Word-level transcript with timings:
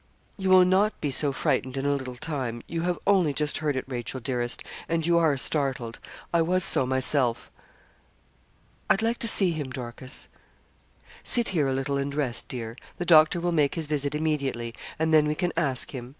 'You 0.35 0.49
will 0.49 0.65
not 0.65 0.99
be 0.99 1.11
so 1.11 1.31
frightened 1.31 1.77
in 1.77 1.85
a 1.85 1.93
little 1.93 2.15
time. 2.15 2.63
You 2.65 2.81
have 2.81 2.97
only 3.05 3.33
just 3.33 3.59
heard 3.59 3.75
it, 3.75 3.85
Rachel 3.87 4.19
dearest, 4.19 4.63
and 4.89 5.05
you 5.05 5.19
are 5.19 5.37
startled. 5.37 5.99
I 6.33 6.41
was 6.41 6.63
so 6.63 6.87
myself.' 6.87 7.51
'I'd 8.89 9.03
like 9.03 9.19
to 9.19 9.27
see 9.27 9.51
him, 9.51 9.69
Dorcas.' 9.69 10.27
'Sit 11.23 11.49
here 11.49 11.67
a 11.67 11.73
little 11.73 11.99
and 11.99 12.15
rest, 12.15 12.47
dear. 12.47 12.77
The 12.97 13.05
doctor 13.05 13.39
will 13.39 13.51
make 13.51 13.75
his 13.75 13.85
visit 13.85 14.15
immediately, 14.15 14.73
and 14.97 15.13
then 15.13 15.27
we 15.27 15.35
can 15.35 15.53
ask 15.55 15.91
him. 15.93 16.09